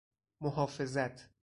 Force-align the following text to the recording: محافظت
محافظت 0.41 1.29